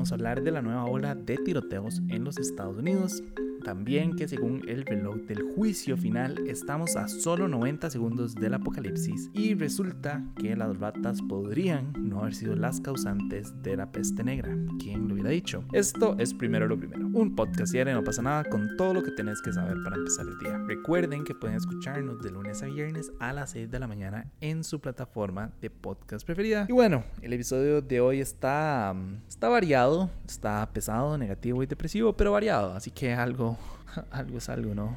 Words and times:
vamos 0.00 0.12
a 0.12 0.14
hablar 0.14 0.42
de 0.42 0.50
la 0.50 0.62
nueva 0.62 0.86
ola 0.86 1.14
de 1.14 1.36
tiroteos 1.36 2.00
en 2.08 2.24
los 2.24 2.38
Estados 2.38 2.78
Unidos, 2.78 3.22
también 3.60 4.16
que 4.16 4.28
según 4.28 4.62
el 4.68 4.84
reloj 4.84 5.16
del 5.26 5.42
juicio 5.54 5.96
final 5.96 6.36
estamos 6.46 6.96
a 6.96 7.08
solo 7.08 7.48
90 7.48 7.90
segundos 7.90 8.34
del 8.34 8.54
apocalipsis 8.54 9.30
y 9.32 9.54
resulta 9.54 10.24
que 10.36 10.56
las 10.56 10.78
ratas 10.78 11.20
podrían 11.22 11.92
no 11.96 12.20
haber 12.20 12.34
sido 12.34 12.56
las 12.56 12.80
causantes 12.80 13.52
de 13.62 13.76
la 13.76 13.92
peste 13.92 14.24
negra. 14.24 14.56
¿Quién 14.78 15.08
lo 15.08 15.14
hubiera 15.14 15.30
dicho? 15.30 15.64
Esto 15.72 16.16
es 16.18 16.34
primero 16.34 16.66
lo 16.66 16.78
primero. 16.78 17.06
Un 17.12 17.34
podcast 17.34 17.72
diario 17.72 17.94
no 17.94 18.04
pasa 18.04 18.22
nada 18.22 18.44
con 18.44 18.76
todo 18.76 18.94
lo 18.94 19.02
que 19.02 19.10
tenés 19.12 19.40
que 19.42 19.52
saber 19.52 19.76
para 19.82 19.96
empezar 19.96 20.26
el 20.26 20.38
día. 20.38 20.58
Recuerden 20.66 21.24
que 21.24 21.34
pueden 21.34 21.56
escucharnos 21.56 22.22
de 22.22 22.30
lunes 22.30 22.62
a 22.62 22.66
viernes 22.66 23.12
a 23.20 23.32
las 23.32 23.50
6 23.50 23.70
de 23.70 23.78
la 23.78 23.86
mañana 23.86 24.26
en 24.40 24.64
su 24.64 24.80
plataforma 24.80 25.52
de 25.60 25.70
podcast 25.70 26.26
preferida. 26.26 26.66
Y 26.68 26.72
bueno, 26.72 27.04
el 27.22 27.32
episodio 27.32 27.80
de 27.82 28.00
hoy 28.00 28.20
está, 28.20 28.94
está 29.28 29.48
variado, 29.48 30.10
está 30.26 30.68
pesado, 30.72 31.16
negativo 31.18 31.62
y 31.62 31.66
depresivo, 31.66 32.16
pero 32.16 32.32
variado, 32.32 32.74
así 32.74 32.90
que 32.90 33.12
algo 33.12 33.49
algo, 34.10 34.38
es 34.38 34.48
algo, 34.48 34.74
¿no? 34.74 34.96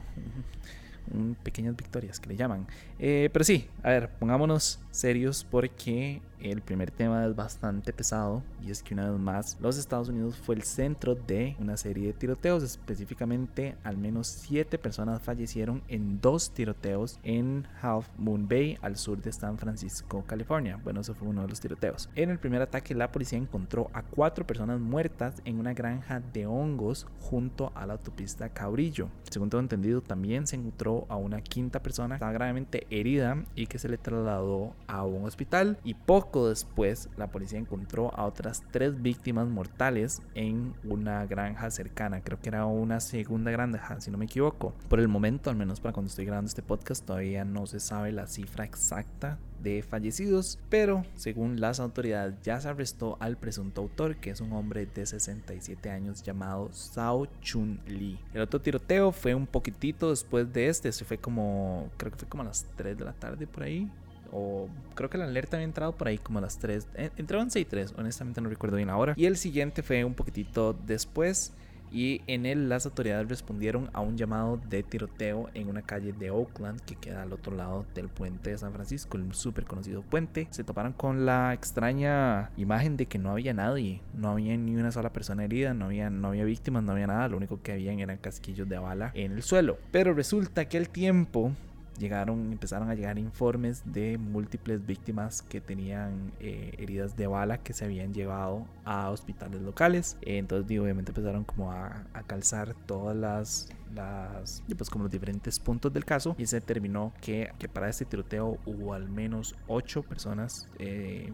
pequeñas 1.44 1.76
victorias 1.76 2.20
que 2.20 2.30
le 2.30 2.36
llaman. 2.38 2.66
Eh, 2.98 3.30
pero 3.34 3.44
sí, 3.44 3.68
a 3.84 3.90
ver, 3.90 4.10
pongámonos 4.20 4.80
serios 4.92 5.46
porque 5.50 6.22
el 6.44 6.62
primer 6.62 6.92
tema 6.92 7.26
es 7.26 7.36
bastante 7.36 7.94
pesado 7.94 8.44
y 8.62 8.70
es 8.70 8.84
que 8.84 8.94
una 8.94 9.10
vez 9.10 9.20
más 9.20 9.58
los 9.62 9.78
Estados 9.78 10.10
Unidos 10.10 10.36
fue 10.36 10.56
el 10.56 10.64
centro 10.64 11.16
de 11.16 11.56
una 11.60 11.78
serie 11.78 12.08
de 12.08 12.14
tiroteos, 12.14 12.64
específicamente 12.64 13.78
al 13.84 13.98
menos 13.98 14.28
siete 14.28 14.78
personas 14.78 15.22
fallecieron 15.22 15.84
en 15.88 16.20
dos 16.20 16.52
tiroteos 16.52 17.20
en 17.24 17.66
Half 17.82 18.10
Moon 18.18 18.48
Bay 18.48 18.78
al 18.82 18.98
sur 18.98 19.22
de 19.22 19.32
San 19.32 19.58
Francisco, 19.58 20.24
California. 20.28 20.80
Bueno, 20.84 21.02
eso 21.02 21.14
fue 21.14 21.28
uno 21.28 21.44
de 21.44 21.48
los 21.48 21.62
tiroteos. 21.62 22.10
En 22.16 22.30
el 22.30 22.40
primer 22.40 22.62
ataque 22.62 22.94
la 22.94 23.12
policía 23.12 23.38
encontró 23.38 23.90
a 23.94 24.04
cuatro 24.04 24.46
personas 24.46 24.80
muertas 24.80 25.42
en 25.46 25.60
una 25.60 25.73
granja 25.73 26.20
de 26.34 26.46
hongos 26.46 27.08
junto 27.22 27.72
a 27.76 27.86
la 27.86 27.94
autopista 27.94 28.50
Cabrillo. 28.50 29.10
Según 29.30 29.50
todo 29.50 29.62
entendido, 29.62 30.02
también 30.02 30.45
se 30.45 30.58
encontró 30.58 31.06
a 31.08 31.16
una 31.16 31.42
quinta 31.42 31.82
persona 31.82 32.16
que 32.16 32.17
estaba 32.17 32.34
gravemente 32.34 32.86
herida 32.89 33.44
y 33.56 33.67
que 33.67 33.80
se 33.80 33.88
le 33.88 33.98
trasladó 33.98 34.73
a 34.88 35.06
un 35.06 35.26
hospital 35.26 35.78
y 35.84 35.94
poco 35.94 36.33
después, 36.42 37.09
la 37.17 37.28
policía 37.28 37.59
encontró 37.59 38.14
a 38.16 38.26
otras 38.26 38.64
tres 38.72 39.02
víctimas 39.02 39.48
mortales 39.48 40.22
en 40.36 40.73
una 40.84 41.26
granja 41.26 41.70
cercana. 41.70 42.22
Creo 42.22 42.39
que 42.39 42.50
era 42.50 42.66
una 42.66 43.00
segunda 43.00 43.52
granja, 43.52 44.02
si 44.02 44.12
no 44.12 44.17
me 44.17 44.26
equivoco. 44.26 44.73
Por 44.89 45.00
el 45.00 45.08
momento, 45.08 45.50
al 45.50 45.56
menos 45.56 45.80
para 45.80 45.94
cuando 45.94 46.09
estoy 46.09 46.26
grabando 46.26 46.48
este 46.50 46.64
podcast, 46.64 47.06
todavía 47.06 47.45
no 47.45 47.67
se 47.67 47.80
sabe 47.80 48.11
la 48.11 48.28
cifra 48.28 48.66
exacta 48.66 49.38
de 49.61 49.81
fallecidos, 49.81 50.59
pero 50.70 51.06
según 51.16 51.61
las 51.61 51.80
autoridades 51.80 52.36
ya 52.44 52.59
se 52.59 52.67
arrestó 52.67 53.17
al 53.22 53.38
presunto 53.38 53.81
autor, 53.81 54.17
que 54.17 54.30
es 54.30 54.42
un 54.42 54.52
hombre 54.52 54.86
de 54.86 55.06
67 55.06 55.89
años 55.89 56.22
llamado 56.22 56.70
Sao 56.73 57.28
Chun 57.42 57.80
Lee. 57.88 58.20
El 58.34 58.42
otro 58.42 58.61
tiroteo 58.61 59.11
fue 59.11 59.34
un 59.34 59.48
poquitito 59.48 60.09
después 60.09 60.52
de 60.52 60.67
este, 60.67 60.92
se 60.92 61.06
fue 61.06 61.17
como, 61.17 61.89
creo 61.98 62.11
que 62.11 62.17
fue 62.17 62.28
como 62.28 62.44
a 62.44 62.48
las 62.48 62.66
3 62.76 62.98
de 62.98 63.06
la 63.06 63.14
tarde 63.14 63.48
por 63.48 63.64
ahí, 63.64 63.89
o 64.34 64.67
creo 64.95 65.09
que 65.09 65.17
la 65.17 65.26
alerta 65.26 65.58
había 65.58 65.66
entrado 65.66 65.94
por 65.94 66.08
ahí 66.08 66.17
como 66.17 66.42
las 66.42 66.58
3, 66.58 66.88
eh, 66.95 67.12
entre 67.17 67.38
11 67.38 67.59
y 67.59 67.66
3, 67.66 67.94
honestamente 67.98 68.42
no 68.42 68.50
recuerdo 68.50 68.78
bien 68.78 68.89
ahora. 68.89 69.14
Y 69.16 69.26
el 69.26 69.38
siguiente 69.38 69.84
fue 69.84 70.03
un 70.03 70.16
poquitito 70.16 70.76
después 70.86 71.53
y 71.94 72.22
en 72.26 72.48
él 72.48 72.70
las 72.70 72.88
autoridades 72.88 73.30
respondieron 73.30 73.92
a 73.94 74.02
un 74.02 74.17
llamado 74.17 74.59
de 74.67 74.81
tiroteo 74.81 75.50
en 75.54 75.70
una 75.70 75.84
calle 75.84 76.11
de 76.11 76.31
Oakland 76.31 76.81
que 76.81 76.95
queda 76.95 77.22
al 77.22 77.31
otro 77.31 77.56
lado 77.56 77.86
del 77.94 78.09
puente 78.09 78.50
de 78.50 78.58
San 78.58 78.73
Francisco, 78.73 79.16
el 79.16 79.31
súper 79.36 79.66
conocido 79.66 80.02
puente. 80.02 80.48
Se 80.50 80.64
toparon 80.64 80.94
con 80.94 81.28
la 81.28 81.54
extraña 81.54 82.50
imagen 82.58 82.98
de 82.98 83.06
que 83.06 83.20
no 83.20 83.30
había 83.30 83.54
nadie, 83.54 84.02
no 84.16 84.31
había 84.31 84.58
ni 84.58 84.76
una 84.76 84.92
sola 84.92 85.14
persona 85.14 85.44
herida, 85.44 85.76
no 85.76 85.86
había, 85.86 86.09
no 86.09 86.30
había 86.30 86.45
víctimas, 86.45 86.81
no 86.81 86.94
había 86.94 87.06
nada, 87.06 87.28
lo 87.28 87.38
único 87.38 87.61
que 87.61 87.73
habían 87.73 88.00
eran 88.00 88.17
casquillos 88.17 88.67
de 88.67 88.80
bala 88.80 89.11
en 89.14 89.34
el 89.34 89.44
suelo. 89.44 89.78
Pero 89.92 90.16
resulta 90.16 90.66
que 90.66 90.78
el 90.78 90.89
tiempo 90.89 91.52
llegaron, 91.97 92.52
empezaron 92.52 92.89
a 92.89 92.95
llegar 92.95 93.17
informes 93.17 93.81
de 93.86 94.17
múltiples 94.17 94.86
víctimas 94.86 95.42
que 95.42 95.61
tenían 95.61 96.31
eh, 96.39 96.73
heridas 96.77 97.15
de 97.15 97.27
bala 97.27 97.58
que 97.59 97.73
se 97.73 97.86
habían 97.86 98.14
llevado 98.14 98.65
a 98.86 99.09
hospitales 99.09 99.61
locales. 99.61 100.17
entonces, 100.21 100.80
obviamente 100.80 101.11
empezaron 101.11 101.43
como 101.43 101.71
a, 101.71 102.05
calzar 102.27 102.73
todas 102.86 103.15
las, 103.15 103.70
las, 103.93 104.64
pues 104.77 104.89
como 104.89 105.03
los 105.03 105.11
diferentes 105.11 105.59
puntos 105.59 105.93
del 105.93 106.05
caso 106.05 106.36
y 106.37 106.45
se 106.45 106.58
determinó 106.58 107.14
que, 107.21 107.52
que 107.59 107.67
para 107.67 107.89
este 107.89 108.05
tiroteo 108.05 108.58
hubo 108.65 108.93
al 108.93 109.09
menos 109.09 109.55
8 109.67 110.03
personas 110.03 110.67
eh, 110.80 111.32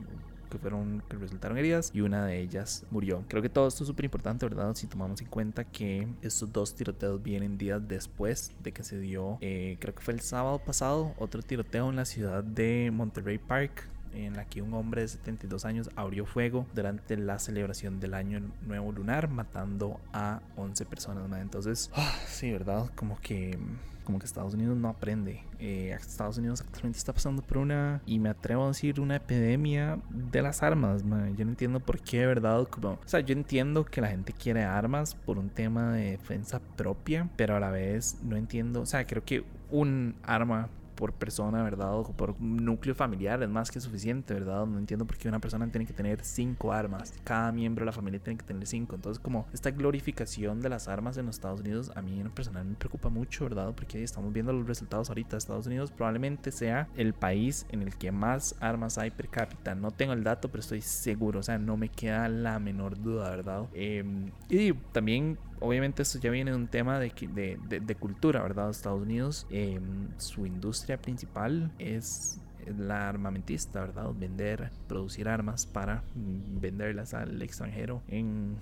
que 0.49 0.57
fueron 0.57 1.03
que 1.09 1.17
resultaron 1.17 1.57
heridas 1.57 1.91
y 1.93 2.01
una 2.01 2.25
de 2.25 2.39
ellas 2.39 2.85
murió. 2.91 3.23
Creo 3.27 3.41
que 3.41 3.49
todo 3.49 3.67
esto 3.67 3.83
es 3.83 3.87
súper 3.87 4.05
importante, 4.05 4.45
¿verdad? 4.45 4.75
Si 4.75 4.87
tomamos 4.87 5.21
en 5.21 5.27
cuenta 5.27 5.63
que 5.63 6.07
estos 6.21 6.51
dos 6.51 6.75
tiroteos 6.75 7.21
vienen 7.21 7.57
días 7.57 7.87
después 7.87 8.51
de 8.61 8.71
que 8.71 8.83
se 8.83 8.99
dio, 8.99 9.37
eh, 9.41 9.77
creo 9.79 9.95
que 9.95 10.01
fue 10.01 10.13
el 10.13 10.21
sábado 10.21 10.59
pasado, 10.59 11.13
otro 11.17 11.41
tiroteo 11.41 11.89
en 11.89 11.95
la 11.95 12.05
ciudad 12.05 12.43
de 12.43 12.91
Monterey 12.93 13.37
Park 13.37 13.89
en 14.13 14.35
la 14.35 14.45
que 14.45 14.61
un 14.61 14.73
hombre 14.73 15.01
de 15.01 15.07
72 15.07 15.65
años 15.65 15.89
abrió 15.95 16.25
fuego 16.25 16.65
durante 16.73 17.17
la 17.17 17.39
celebración 17.39 17.99
del 17.99 18.13
año 18.13 18.41
nuevo 18.65 18.91
lunar 18.91 19.29
matando 19.29 19.99
a 20.13 20.41
11 20.55 20.85
personas 20.85 21.19
entonces 21.41 21.91
ah, 21.95 22.13
sí 22.27 22.51
verdad 22.51 22.89
como 22.95 23.19
que 23.19 23.57
como 24.09 24.17
que 24.17 24.25
Estados 24.25 24.55
Unidos 24.55 24.75
no 24.75 24.89
aprende. 24.89 25.43
Eh, 25.59 25.95
Estados 25.95 26.39
Unidos 26.39 26.61
actualmente 26.61 26.97
está 26.97 27.13
pasando 27.13 27.43
por 27.43 27.59
una, 27.59 28.01
y 28.07 28.17
me 28.17 28.29
atrevo 28.29 28.63
a 28.63 28.69
decir, 28.69 28.99
una 28.99 29.17
epidemia 29.17 29.99
de 30.09 30.41
las 30.41 30.63
armas. 30.63 31.03
Yo 31.03 31.45
no 31.45 31.51
entiendo 31.51 31.79
por 31.79 31.99
qué, 31.99 32.25
verdad. 32.25 32.67
Como, 32.67 32.93
o 32.93 32.99
sea, 33.05 33.19
yo 33.19 33.33
entiendo 33.33 33.85
que 33.85 34.01
la 34.01 34.07
gente 34.07 34.33
quiere 34.33 34.63
armas 34.63 35.13
por 35.13 35.37
un 35.37 35.51
tema 35.51 35.93
de 35.93 36.09
defensa 36.09 36.59
propia, 36.75 37.29
pero 37.35 37.55
a 37.55 37.59
la 37.59 37.69
vez 37.69 38.17
no 38.23 38.35
entiendo, 38.35 38.81
o 38.81 38.87
sea, 38.87 39.05
creo 39.05 39.23
que 39.23 39.43
un 39.69 40.15
arma 40.23 40.69
por 40.99 41.13
persona, 41.13 41.63
¿verdad? 41.63 41.95
O 41.95 42.03
por 42.03 42.37
núcleo 42.41 42.93
familiar 42.93 43.41
es 43.41 43.47
más 43.47 43.71
que 43.71 43.79
suficiente, 43.79 44.33
¿verdad? 44.33 44.65
No 44.65 44.77
entiendo 44.77 45.07
por 45.07 45.15
qué 45.15 45.29
una 45.29 45.39
persona 45.39 45.65
tiene 45.71 45.85
que 45.85 45.93
tener 45.93 46.25
cinco 46.25 46.73
armas. 46.73 47.13
Cada 47.23 47.53
miembro 47.53 47.83
de 47.83 47.85
la 47.85 47.93
familia 47.93 48.19
tiene 48.19 48.37
que 48.37 48.45
tener 48.45 48.67
cinco. 48.67 48.95
Entonces, 48.95 49.17
como 49.17 49.47
esta 49.53 49.71
glorificación 49.71 50.59
de 50.59 50.67
las 50.67 50.89
armas 50.89 51.15
en 51.15 51.27
los 51.27 51.35
Estados 51.35 51.61
Unidos, 51.61 51.93
a 51.95 52.01
mí 52.01 52.19
en 52.19 52.29
personal 52.31 52.65
me 52.65 52.75
preocupa 52.75 53.07
mucho, 53.07 53.45
¿verdad? 53.45 53.73
Porque 53.73 54.03
estamos 54.03 54.33
viendo 54.33 54.51
los 54.51 54.67
resultados 54.67 55.07
ahorita. 55.07 55.37
Estados 55.37 55.67
Unidos 55.67 55.89
probablemente 55.91 56.51
sea 56.51 56.89
el 56.97 57.13
país 57.13 57.65
en 57.69 57.81
el 57.81 57.95
que 57.95 58.11
más 58.11 58.55
armas 58.59 58.97
hay 58.97 59.09
per 59.09 59.29
cápita. 59.29 59.75
No 59.75 59.91
tengo 59.91 60.11
el 60.11 60.25
dato, 60.25 60.49
pero 60.49 60.59
estoy 60.59 60.81
seguro. 60.81 61.39
O 61.39 61.43
sea, 61.43 61.57
no 61.57 61.77
me 61.77 61.87
queda 61.87 62.27
la 62.27 62.59
menor 62.59 63.01
duda, 63.01 63.29
¿verdad? 63.29 63.67
Em, 63.73 64.31
y 64.49 64.73
también 64.73 65.37
obviamente 65.59 66.01
esto 66.01 66.19
ya 66.19 66.31
viene 66.31 66.51
de 66.51 66.57
un 66.57 66.67
tema 66.67 66.99
de, 66.99 67.11
de, 67.67 67.79
de, 67.79 67.95
cultura, 67.95 68.41
¿verdad? 68.41 68.69
Estados 68.69 69.01
Unidos, 69.01 69.47
em, 69.49 70.09
su 70.17 70.45
industria 70.45 70.97
principal 70.97 71.71
es 71.79 72.39
la 72.77 73.09
armamentista, 73.09 73.81
¿verdad? 73.81 74.11
Vender, 74.13 74.71
producir 74.87 75.27
armas 75.27 75.65
para 75.65 76.03
venderlas 76.15 77.13
al 77.13 77.41
extranjero 77.41 78.01
en 78.07 78.55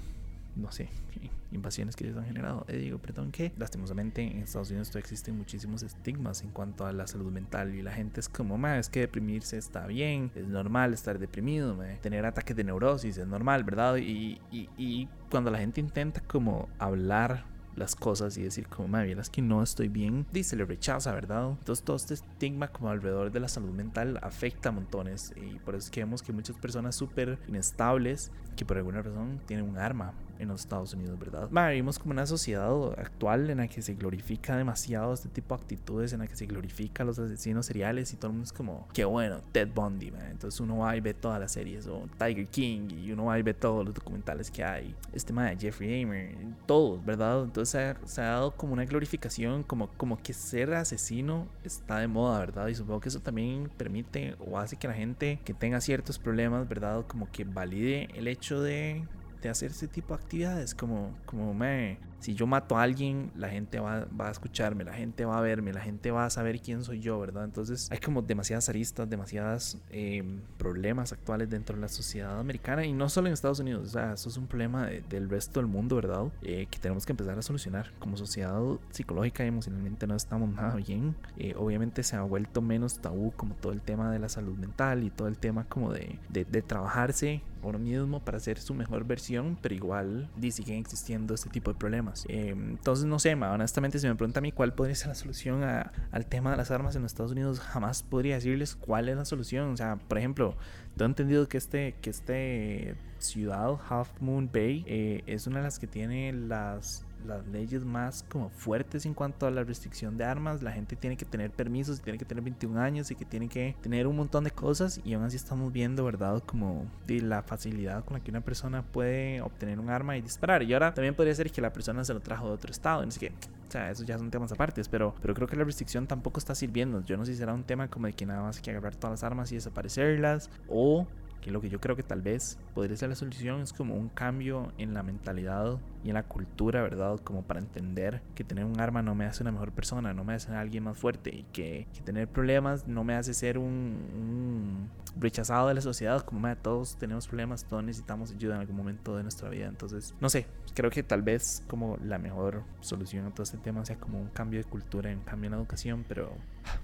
no 0.57 0.71
sé, 0.71 0.89
invasiones 1.51 1.95
que 1.95 2.05
ellos 2.05 2.17
han 2.17 2.25
generado. 2.25 2.65
Eh, 2.67 2.77
digo, 2.77 2.99
perdón, 2.99 3.31
que 3.31 3.51
lastimosamente 3.57 4.21
en 4.21 4.39
Estados 4.39 4.69
Unidos 4.69 4.89
todavía 4.89 5.05
existen 5.05 5.37
muchísimos 5.37 5.83
estigmas 5.83 6.43
en 6.43 6.51
cuanto 6.51 6.85
a 6.85 6.91
la 6.91 7.07
salud 7.07 7.31
mental 7.31 7.73
y 7.75 7.81
la 7.81 7.91
gente 7.91 8.19
es 8.19 8.29
como, 8.29 8.57
más 8.57 8.79
es 8.79 8.89
que 8.89 9.01
deprimirse 9.01 9.57
está 9.57 9.87
bien, 9.87 10.31
es 10.35 10.47
normal 10.47 10.93
estar 10.93 11.19
deprimido, 11.19 11.77
tener 12.01 12.25
ataques 12.25 12.55
de 12.55 12.63
neurosis 12.63 13.17
es 13.17 13.27
normal, 13.27 13.63
¿verdad? 13.63 13.97
Y, 13.97 14.39
y, 14.51 15.07
cuando 15.29 15.51
la 15.51 15.59
gente 15.59 15.81
intenta 15.81 16.21
como 16.21 16.69
hablar 16.79 17.45
las 17.75 17.95
cosas 17.95 18.37
y 18.37 18.43
decir 18.43 18.67
como, 18.67 18.87
madre, 18.87 19.11
es 19.11 19.29
que 19.29 19.41
no 19.41 19.61
estoy 19.61 19.87
bien, 19.87 20.25
dice, 20.31 20.55
le 20.55 20.65
rechaza, 20.65 21.13
¿verdad? 21.13 21.51
Entonces 21.51 21.83
todo 21.83 21.95
este 21.95 22.15
estigma 22.15 22.69
como 22.69 22.89
alrededor 22.89 23.31
de 23.31 23.39
la 23.39 23.47
salud 23.47 23.69
mental 23.69 24.19
afecta 24.23 24.69
a 24.69 24.71
montones 24.71 25.33
y 25.35 25.59
por 25.59 25.75
eso 25.75 25.85
es 25.85 25.91
que 25.91 25.99
vemos 25.99 26.23
que 26.23 26.33
muchas 26.33 26.55
personas 26.55 26.95
súper 26.95 27.37
inestables 27.47 28.31
que 28.55 28.65
por 28.65 28.77
alguna 28.77 29.01
razón 29.01 29.39
tienen 29.45 29.69
un 29.69 29.77
arma 29.77 30.13
en 30.39 30.47
los 30.49 30.61
Estados 30.61 30.93
Unidos, 30.93 31.17
¿verdad? 31.19 31.49
vivimos 31.69 31.99
como 31.99 32.11
una 32.11 32.25
sociedad 32.25 32.71
actual 32.97 33.49
en 33.49 33.57
la 33.57 33.67
que 33.67 33.81
se 33.81 33.93
glorifica 33.95 34.55
demasiado 34.57 35.13
este 35.13 35.29
tipo 35.29 35.55
de 35.55 35.61
actitudes, 35.61 36.13
en 36.13 36.19
la 36.19 36.27
que 36.27 36.35
se 36.35 36.45
glorifica 36.45 37.03
a 37.03 37.05
los 37.05 37.19
asesinos 37.19 37.65
seriales 37.65 38.13
y 38.13 38.17
todo 38.17 38.27
el 38.27 38.33
mundo 38.33 38.45
es 38.45 38.53
como, 38.53 38.87
qué 38.93 39.05
bueno, 39.05 39.41
Ted 39.51 39.69
Bundy, 39.73 40.11
man. 40.11 40.27
Entonces 40.31 40.59
uno 40.59 40.77
va 40.77 40.95
y 40.95 41.01
ve 41.01 41.13
todas 41.13 41.39
las 41.39 41.51
series, 41.51 41.87
o 41.87 42.07
Tiger 42.17 42.47
King, 42.47 42.89
y 42.91 43.11
uno 43.11 43.25
va 43.25 43.39
y 43.39 43.41
ve 43.41 43.53
todos 43.53 43.85
los 43.85 43.93
documentales 43.93 44.51
que 44.51 44.63
hay. 44.63 44.95
Este 45.13 45.33
man, 45.33 45.57
Jeffrey 45.59 46.01
Dahmer, 46.01 46.35
todos, 46.65 47.03
¿verdad? 47.05 47.43
Entonces 47.43 47.97
se 48.05 48.21
ha, 48.21 48.25
dado 48.25 48.51
como 48.51 48.73
una 48.73 48.85
glorificación, 48.85 49.63
como, 49.63 49.89
como 49.97 50.21
que 50.21 50.33
ser 50.33 50.73
asesino 50.73 51.47
está 51.63 51.99
de 51.99 52.07
moda, 52.07 52.39
¿verdad? 52.39 52.67
Y 52.67 52.75
supongo 52.75 52.99
que 52.99 53.09
eso 53.09 53.19
también 53.19 53.69
permite 53.77 54.35
o 54.39 54.57
hace 54.57 54.75
que 54.77 54.87
la 54.87 54.93
gente 54.93 55.39
que 55.43 55.53
tenga 55.53 55.81
ciertos 55.81 56.19
problemas, 56.19 56.67
¿verdad? 56.67 57.05
Como 57.07 57.29
que 57.31 57.43
valide 57.43 58.09
el 58.15 58.27
hecho 58.27 58.61
de 58.61 59.05
de 59.41 59.49
hacer 59.49 59.71
ese 59.71 59.87
tipo 59.87 60.15
de 60.15 60.23
actividades, 60.23 60.73
como, 60.73 61.15
como 61.25 61.53
me, 61.53 61.97
si 62.19 62.33
yo 62.33 62.47
mato 62.47 62.77
a 62.77 62.83
alguien, 62.83 63.31
la 63.35 63.49
gente 63.49 63.79
va, 63.79 64.07
a 64.19 64.31
escucharme, 64.31 64.83
la 64.83 64.93
gente 64.93 65.25
va 65.25 65.37
a 65.37 65.41
verme, 65.41 65.73
la 65.73 65.81
gente 65.81 66.11
va 66.11 66.25
a 66.25 66.29
saber 66.29 66.59
quién 66.61 66.83
soy 66.83 66.99
yo, 66.99 67.19
¿verdad? 67.19 67.43
Entonces 67.43 67.89
hay 67.91 67.99
como 67.99 68.21
demasiadas 68.21 68.69
aristas, 68.69 69.09
demasiadas 69.09 69.77
eh, 69.89 70.23
problemas 70.57 71.13
actuales 71.13 71.49
dentro 71.49 71.75
de 71.75 71.81
la 71.81 71.87
sociedad 71.87 72.39
americana 72.39 72.85
y 72.85 72.93
no 72.93 73.09
solo 73.09 73.27
en 73.27 73.33
Estados 73.33 73.59
Unidos, 73.59 73.87
o 73.87 73.91
sea, 73.91 74.13
eso 74.13 74.29
es 74.29 74.37
un 74.37 74.47
problema 74.47 74.87
del 74.87 75.29
resto 75.29 75.59
del 75.59 75.67
mundo, 75.67 75.95
¿verdad? 75.95 76.25
Eh, 76.41 76.67
que 76.69 76.79
tenemos 76.79 77.05
que 77.05 77.13
empezar 77.13 77.37
a 77.37 77.41
solucionar. 77.41 77.91
Como 77.99 78.17
sociedad 78.17 78.59
psicológica 78.89 79.43
y 79.43 79.47
emocionalmente 79.47 80.07
no 80.07 80.15
estamos 80.15 80.49
nada 80.49 80.75
bien. 80.75 81.15
Eh, 81.37 81.53
obviamente 81.57 82.03
se 82.03 82.15
ha 82.15 82.21
vuelto 82.21 82.61
menos 82.61 82.99
tabú 82.99 83.31
como 83.35 83.55
todo 83.55 83.71
el 83.71 83.81
tema 83.81 84.11
de 84.11 84.19
la 84.19 84.29
salud 84.29 84.57
mental 84.57 85.03
y 85.03 85.09
todo 85.09 85.27
el 85.27 85.37
tema 85.37 85.65
como 85.65 85.91
de, 85.91 86.19
de, 86.29 86.45
de 86.45 86.61
trabajarse 86.61 87.41
uno 87.63 87.79
mismo 87.79 88.19
para 88.19 88.39
ser 88.39 88.59
su 88.59 88.73
mejor 88.73 89.05
versión, 89.05 89.57
pero 89.61 89.75
igual 89.75 90.29
siguen 90.51 90.79
existiendo 90.79 91.33
este 91.33 91.49
tipo 91.49 91.71
de 91.71 91.77
problemas. 91.77 92.06
Eh, 92.27 92.49
entonces, 92.49 93.05
no 93.05 93.19
sé, 93.19 93.33
honestamente, 93.33 93.99
si 93.99 94.07
me 94.07 94.15
pregunta 94.15 94.39
a 94.39 94.41
mí 94.41 94.51
cuál 94.51 94.73
podría 94.73 94.95
ser 94.95 95.09
la 95.09 95.15
solución 95.15 95.63
al 95.63 96.25
tema 96.27 96.51
de 96.51 96.57
las 96.57 96.71
armas 96.71 96.95
en 96.95 97.03
los 97.03 97.11
Estados 97.11 97.31
Unidos, 97.31 97.59
jamás 97.59 98.03
podría 98.03 98.35
decirles 98.35 98.75
cuál 98.75 99.09
es 99.09 99.17
la 99.17 99.25
solución. 99.25 99.71
O 99.71 99.77
sea, 99.77 99.97
por 100.07 100.17
ejemplo, 100.17 100.55
tengo 100.95 101.07
entendido 101.07 101.47
que 101.47 101.57
este, 101.57 101.95
que 102.01 102.09
este 102.09 102.95
ciudad, 103.19 103.77
Half 103.89 104.21
Moon 104.21 104.49
Bay, 104.51 104.83
eh, 104.87 105.23
es 105.27 105.47
una 105.47 105.57
de 105.57 105.63
las 105.63 105.79
que 105.79 105.87
tiene 105.87 106.33
las 106.33 107.05
las 107.27 107.47
leyes 107.47 107.83
más 107.83 108.23
como 108.29 108.49
fuertes 108.49 109.05
en 109.05 109.13
cuanto 109.13 109.45
a 109.45 109.51
la 109.51 109.63
restricción 109.63 110.17
de 110.17 110.23
armas. 110.23 110.63
La 110.63 110.71
gente 110.71 110.95
tiene 110.95 111.17
que 111.17 111.25
tener 111.25 111.51
permisos 111.51 112.01
tiene 112.01 112.17
que 112.17 112.25
tener 112.25 112.43
21 112.43 112.79
años 112.79 113.11
y 113.11 113.15
que 113.15 113.25
tiene 113.25 113.47
que 113.47 113.75
tener 113.81 114.07
un 114.07 114.15
montón 114.15 114.43
de 114.43 114.51
cosas 114.51 114.99
y 115.03 115.13
aún 115.13 115.23
así 115.23 115.35
estamos 115.35 115.71
viendo, 115.71 116.03
¿verdad? 116.03 116.41
Como 116.45 116.85
de 117.05 117.21
la 117.21 117.43
facilidad 117.43 118.03
con 118.03 118.17
la 118.17 118.23
que 118.23 118.31
una 118.31 118.41
persona 118.41 118.83
puede 118.83 119.41
obtener 119.41 119.79
un 119.79 119.89
arma 119.89 120.17
y 120.17 120.21
disparar. 120.21 120.63
Y 120.63 120.73
ahora 120.73 120.93
también 120.93 121.15
podría 121.15 121.35
ser 121.35 121.51
que 121.51 121.61
la 121.61 121.73
persona 121.73 122.03
se 122.03 122.13
lo 122.13 122.19
trajo 122.19 122.47
de 122.47 122.53
otro 122.53 122.71
estado. 122.71 123.01
Así 123.01 123.19
que, 123.19 123.29
o 123.29 123.71
sea, 123.71 123.91
esos 123.91 124.05
ya 124.05 124.17
son 124.17 124.31
temas 124.31 124.51
aparte, 124.51 124.81
pero, 124.89 125.13
pero 125.21 125.33
creo 125.33 125.47
que 125.47 125.55
la 125.55 125.63
restricción 125.63 126.07
tampoco 126.07 126.39
está 126.39 126.55
sirviendo. 126.55 127.03
Yo 127.03 127.17
no 127.17 127.25
sé 127.25 127.33
si 127.33 127.39
será 127.39 127.53
un 127.53 127.63
tema 127.63 127.89
como 127.89 128.07
de 128.07 128.13
que 128.13 128.25
nada 128.25 128.41
más 128.41 128.57
hay 128.57 128.63
que 128.63 128.71
agarrar 128.71 128.95
todas 128.95 129.11
las 129.11 129.23
armas 129.23 129.51
y 129.51 129.55
desaparecerlas 129.55 130.49
o 130.67 131.07
que 131.41 131.51
lo 131.51 131.61
que 131.61 131.69
yo 131.69 131.79
creo 131.79 131.95
que 131.95 132.03
tal 132.03 132.21
vez 132.21 132.57
podría 132.73 132.97
ser 132.97 133.09
la 133.09 133.15
solución 133.15 133.61
es 133.61 133.73
como 133.73 133.95
un 133.95 134.09
cambio 134.09 134.71
en 134.77 134.93
la 134.93 135.03
mentalidad 135.03 135.79
y 136.03 136.09
en 136.09 136.15
la 136.15 136.23
cultura, 136.23 136.81
¿verdad? 136.81 137.19
Como 137.23 137.43
para 137.43 137.59
entender 137.59 138.21
que 138.35 138.43
tener 138.43 138.65
un 138.65 138.79
arma 138.79 139.01
no 139.01 139.15
me 139.15 139.25
hace 139.25 139.43
una 139.43 139.51
mejor 139.51 139.71
persona, 139.71 140.13
no 140.13 140.23
me 140.23 140.33
hace 140.33 140.51
alguien 140.53 140.83
más 140.83 140.97
fuerte 140.97 141.35
y 141.35 141.43
que, 141.53 141.87
tener 142.05 142.27
problemas 142.27 142.87
no 142.87 143.03
me 143.03 143.15
hace 143.15 143.33
ser 143.33 143.57
un, 143.57 144.89
rechazado 145.19 145.67
de 145.67 145.73
la 145.73 145.81
sociedad, 145.81 146.21
como 146.21 146.47
todos 146.57 146.97
tenemos 146.97 147.27
problemas, 147.27 147.65
todos 147.65 147.83
necesitamos 147.83 148.31
ayuda 148.31 148.55
en 148.55 148.61
algún 148.61 148.77
momento 148.77 149.17
de 149.17 149.23
nuestra 149.23 149.49
vida, 149.49 149.67
entonces, 149.67 150.13
no 150.21 150.29
sé, 150.29 150.45
creo 150.73 150.91
que 150.91 151.03
tal 151.03 151.23
vez 151.23 151.63
como 151.67 151.97
la 152.03 152.17
mejor 152.19 152.63
solución 152.79 153.25
a 153.25 153.31
todo 153.31 153.43
este 153.43 153.57
tema 153.57 153.83
sea 153.83 153.97
como 153.97 154.19
un 154.19 154.29
cambio 154.29 154.59
de 154.59 154.65
cultura, 154.65 155.09
un 155.11 155.21
cambio 155.21 155.47
en 155.47 155.51
la 155.51 155.57
educación, 155.57 156.05
pero, 156.07 156.31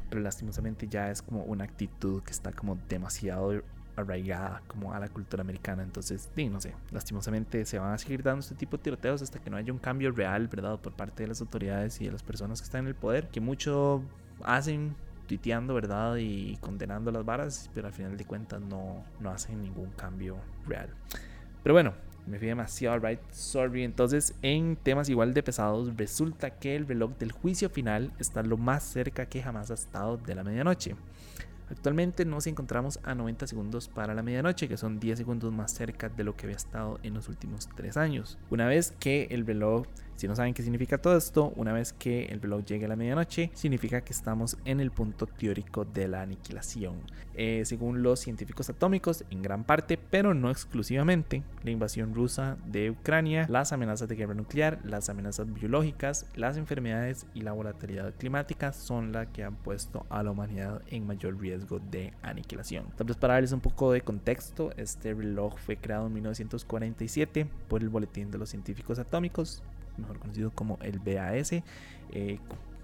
pero 0.09 0.21
lastimosamente 0.21 0.87
ya 0.87 1.09
es 1.11 1.21
como 1.21 1.43
una 1.43 1.63
actitud 1.63 2.23
que 2.23 2.31
está 2.31 2.51
como 2.51 2.77
demasiado 2.89 3.61
arraigada 3.95 4.61
como 4.67 4.93
a 4.93 4.99
la 4.99 5.09
cultura 5.09 5.41
americana. 5.41 5.83
Entonces, 5.83 6.29
no 6.35 6.59
sé, 6.59 6.73
lastimosamente 6.91 7.65
se 7.65 7.79
van 7.79 7.93
a 7.93 7.97
seguir 7.97 8.23
dando 8.23 8.39
este 8.39 8.55
tipo 8.55 8.77
de 8.77 8.83
tiroteos 8.83 9.21
hasta 9.21 9.39
que 9.39 9.49
no 9.49 9.57
haya 9.57 9.71
un 9.71 9.79
cambio 9.79 10.11
real, 10.11 10.47
¿verdad? 10.47 10.79
Por 10.79 10.93
parte 10.93 11.23
de 11.23 11.29
las 11.29 11.41
autoridades 11.41 11.99
y 12.01 12.05
de 12.05 12.11
las 12.11 12.23
personas 12.23 12.61
que 12.61 12.65
están 12.65 12.81
en 12.81 12.87
el 12.87 12.95
poder, 12.95 13.29
que 13.29 13.39
mucho 13.39 14.03
hacen 14.43 14.95
tuiteando, 15.27 15.73
¿verdad? 15.73 16.17
Y 16.17 16.57
condenando 16.57 17.11
las 17.11 17.25
varas, 17.25 17.69
pero 17.73 17.87
al 17.87 17.93
final 17.93 18.17
de 18.17 18.25
cuentas 18.25 18.61
no, 18.61 19.03
no 19.19 19.29
hacen 19.29 19.61
ningún 19.61 19.91
cambio 19.91 20.37
real. 20.67 20.89
Pero 21.63 21.73
bueno, 21.73 21.93
me 22.25 22.39
fui 22.39 22.47
demasiado 22.47 22.99
right, 22.99 23.19
sorry. 23.31 23.83
Entonces, 23.83 24.35
en 24.41 24.75
temas 24.75 25.09
igual 25.09 25.33
de 25.33 25.43
pesados, 25.43 25.95
resulta 25.97 26.51
que 26.51 26.75
el 26.75 26.87
reloj 26.87 27.11
del 27.17 27.31
juicio 27.31 27.69
final 27.69 28.11
está 28.19 28.43
lo 28.43 28.57
más 28.57 28.83
cerca 28.83 29.25
que 29.25 29.41
jamás 29.41 29.71
ha 29.71 29.75
estado 29.75 30.17
de 30.17 30.35
la 30.35 30.43
medianoche. 30.43 30.95
Actualmente 31.69 32.25
nos 32.25 32.47
encontramos 32.47 32.99
a 33.03 33.15
90 33.15 33.47
segundos 33.47 33.87
para 33.87 34.13
la 34.13 34.23
medianoche, 34.23 34.67
que 34.67 34.77
son 34.77 34.99
10 34.99 35.17
segundos 35.17 35.51
más 35.51 35.73
cerca 35.73 36.09
de 36.09 36.23
lo 36.23 36.35
que 36.35 36.45
había 36.45 36.57
estado 36.57 36.99
en 37.03 37.13
los 37.13 37.29
últimos 37.29 37.69
3 37.75 37.97
años. 37.97 38.37
Una 38.49 38.67
vez 38.67 38.93
que 38.99 39.27
el 39.31 39.45
reloj 39.45 39.85
si 40.15 40.27
no 40.27 40.35
saben 40.35 40.53
qué 40.53 40.63
significa 40.63 40.97
todo 40.97 41.17
esto, 41.17 41.53
una 41.55 41.73
vez 41.73 41.93
que 41.93 42.25
el 42.25 42.41
reloj 42.41 42.65
llegue 42.65 42.85
a 42.85 42.89
la 42.89 42.95
medianoche, 42.95 43.51
significa 43.53 44.01
que 44.01 44.13
estamos 44.13 44.57
en 44.65 44.79
el 44.79 44.91
punto 44.91 45.25
teórico 45.25 45.85
de 45.85 46.07
la 46.07 46.21
aniquilación. 46.21 46.95
Eh, 47.35 47.63
según 47.65 48.03
los 48.03 48.19
científicos 48.19 48.69
atómicos, 48.69 49.23
en 49.31 49.41
gran 49.41 49.63
parte, 49.63 49.97
pero 49.97 50.33
no 50.33 50.51
exclusivamente, 50.51 51.43
la 51.63 51.71
invasión 51.71 52.13
rusa 52.13 52.57
de 52.65 52.91
Ucrania, 52.91 53.47
las 53.49 53.73
amenazas 53.73 54.07
de 54.07 54.15
guerra 54.15 54.33
nuclear, 54.33 54.79
las 54.83 55.09
amenazas 55.09 55.51
biológicas, 55.51 56.25
las 56.35 56.57
enfermedades 56.57 57.25
y 57.33 57.41
la 57.41 57.53
volatilidad 57.53 58.13
climática 58.15 58.73
son 58.73 59.11
las 59.11 59.27
que 59.27 59.43
han 59.43 59.55
puesto 59.55 60.05
a 60.09 60.23
la 60.23 60.31
humanidad 60.31 60.81
en 60.87 61.07
mayor 61.07 61.39
riesgo 61.39 61.79
de 61.79 62.13
aniquilación. 62.21 62.85
Vez 63.03 63.17
para 63.17 63.33
darles 63.33 63.51
un 63.51 63.59
poco 63.59 63.91
de 63.91 64.01
contexto, 64.01 64.71
este 64.77 65.13
reloj 65.13 65.57
fue 65.57 65.77
creado 65.77 66.07
en 66.07 66.13
1947 66.13 67.47
por 67.67 67.81
el 67.81 67.89
Boletín 67.89 68.31
de 68.31 68.37
los 68.37 68.49
Científicos 68.49 68.99
Atómicos, 68.99 69.61
mejor 69.97 70.19
conocido 70.19 70.51
como 70.51 70.77
el 70.81 70.99
BAS. 70.99 71.53
Eh, 72.11 72.39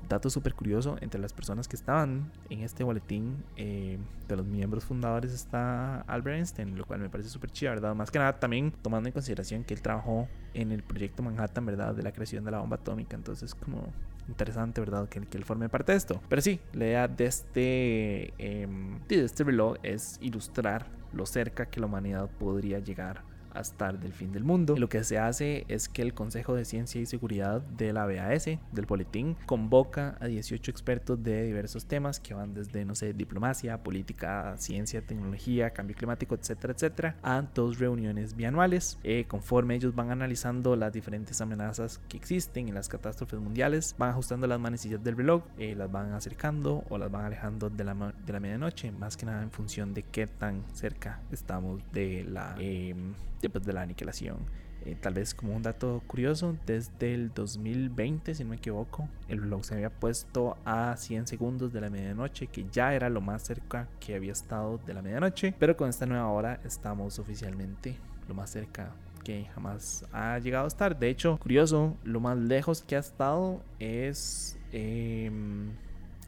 dato 0.07 0.29
súper 0.29 0.56
curioso, 0.56 0.97
entre 1.01 1.19
las 1.19 1.33
personas 1.33 1.67
que 1.67 1.75
estaban 1.75 2.31
en 2.50 2.61
este 2.61 2.83
boletín 2.83 3.44
eh, 3.57 4.00
de 4.27 4.35
los 4.35 4.45
miembros 4.45 4.83
fundadores 4.83 5.31
está 5.31 6.01
Albert 6.01 6.38
Einstein, 6.38 6.77
lo 6.77 6.85
cual 6.85 7.00
me 7.00 7.09
parece 7.09 7.29
súper 7.29 7.51
chido, 7.51 7.71
¿verdad? 7.71 7.94
Más 7.95 8.09
que 8.09 8.17
nada 8.17 8.39
también 8.39 8.71
tomando 8.81 9.07
en 9.07 9.13
consideración 9.13 9.63
que 9.63 9.73
él 9.73 9.81
trabajó 9.81 10.27
en 10.53 10.71
el 10.71 10.81
proyecto 10.81 11.21
Manhattan, 11.21 11.65
¿verdad? 11.65 11.94
De 11.94 12.01
la 12.01 12.11
creación 12.11 12.44
de 12.44 12.51
la 12.51 12.59
bomba 12.59 12.77
atómica, 12.77 13.15
entonces 13.15 13.53
como 13.53 13.94
interesante, 14.27 14.81
¿verdad? 14.81 15.07
Que, 15.09 15.19
él 15.19 15.44
forme 15.44 15.69
parte 15.69 15.91
de 15.91 15.97
esto. 15.97 16.21
Pero 16.27 16.41
sí, 16.41 16.59
la 16.73 16.85
idea 16.85 17.07
de 17.07 17.25
este, 17.25 18.33
em, 18.38 19.00
de 19.07 19.23
este 19.25 19.44
reloj 19.44 19.77
es 19.83 20.17
ilustrar 20.21 20.88
lo 21.13 21.25
cerca 21.25 21.65
que 21.67 21.79
la 21.79 21.88
humanidad 21.88 22.29
podría 22.39 22.79
llegar 22.79 23.23
hasta 23.54 23.92
del 23.92 24.13
fin 24.13 24.31
del 24.31 24.44
mundo. 24.44 24.75
Y 24.75 24.80
lo 24.80 24.90
que 24.90 25.04
se 25.04 25.18
hace 25.18 25.66
es 25.68 25.90
que 25.90 26.01
el 26.01 26.13
Consejo 26.13 26.56
de 26.56 26.66
Ciencia 26.66 27.01
y 27.01 27.06
Seguridad 27.06 27.62
de 27.62 27.94
la 27.94 28.06
BAS, 28.06 28.46
del 28.46 28.86
boletín, 28.86 29.36
convoca 29.46 30.18
a 30.19 30.28
18 30.28 30.72
expertos 30.72 31.22
de 31.24 31.44
diversos 31.44 31.86
temas 31.86 32.19
que 32.19 32.34
van 32.34 32.54
desde, 32.54 32.86
no 32.86 32.96
sé, 32.96 33.13
diplomacia, 33.13 33.81
política, 33.84 34.56
ciencia, 34.57 35.01
tecnología, 35.01 35.72
cambio 35.72 35.96
climático, 35.96 36.36
etcétera, 36.36 36.74
etcétera, 36.74 37.16
a 37.24 37.42
dos 37.54 37.80
reuniones 37.80 38.36
bianuales. 38.36 38.98
Eh, 39.04 39.25
conforme 39.28 39.75
ellos 39.75 39.95
van 39.95 40.12
analizando 40.12 40.75
las 40.75 40.94
diferentes 40.94 41.42
amenazas 41.42 42.00
que 42.07 42.18
existen 42.18 42.68
en 42.68 42.75
las 42.75 42.90
catástrofes 42.90 43.40
mundiales, 43.40 43.95
van 43.98 44.12
ajustando 44.12 44.48
las 44.48 44.60
manecillas 44.60 45.04
del 45.04 45.18
reloj, 45.18 45.44
eh, 45.57 45.75
las 45.75 45.92
van 45.92 46.13
acercando 46.13 46.84
o 46.90 46.98
las 46.98 47.12
van 47.12 47.25
alejando 47.25 47.69
de 47.69 47.84
la, 47.84 48.13
de 48.25 48.34
la 48.34 48.40
medianoche, 48.40 48.92
más 48.92 49.18
que 49.18 49.25
nada 49.25 49.42
en 49.44 49.52
función 49.52 49.94
de 49.94 50.04
qué 50.04 50.28
tan 50.28 50.63
cerca 50.74 51.22
estamos 51.31 51.81
de 51.92 52.25
la... 52.25 52.56
Eh, 52.60 52.95
después 53.41 53.65
de 53.65 53.74
la 53.74 53.81
aniquilación. 53.81 54.38
Eh, 54.86 54.95
tal 55.00 55.13
vez 55.13 55.33
como 55.33 55.56
un 55.56 55.62
dato 55.62 56.01
curioso, 56.07 56.56
desde 56.65 57.13
el 57.13 57.33
2020, 57.33 58.33
si 58.33 58.44
no 58.44 58.52
me 58.52 58.56
equivoco, 58.56 59.09
el 59.28 59.42
reloj 59.42 59.64
se 59.64 59.73
había 59.75 59.90
puesto 59.90 60.57
a 60.64 60.95
100 60.95 61.28
segundos 61.28 61.73
de 61.73 61.81
la 61.81 61.90
medianoche, 61.90 62.47
que 62.47 62.66
ya 62.71 62.94
era 62.94 63.09
lo 63.09 63.19
más 63.19 63.44
cerca 63.44 63.90
que 63.99 64.16
había 64.16 64.31
estado 64.31 64.80
de 64.85 64.94
la 64.94 65.02
medianoche, 65.02 65.54
pero 65.59 65.75
con 65.75 65.90
esta 65.90 66.06
nueva 66.06 66.28
hora 66.30 66.61
estamos 66.64 67.19
oficialmente 67.19 67.97
lo 68.30 68.35
más 68.35 68.52
cerca 68.52 68.94
que 69.23 69.45
jamás 69.54 70.06
ha 70.14 70.40
llegado 70.40 70.64
a 70.64 70.69
estar. 70.69 70.97
De 70.97 71.09
hecho, 71.09 71.37
curioso, 71.40 71.97
lo 72.06 72.21
más 72.21 72.37
lejos 72.37 72.81
que 72.81 72.95
ha 72.95 72.99
estado 72.99 73.61
es... 73.80 74.57
Eh, 74.71 75.30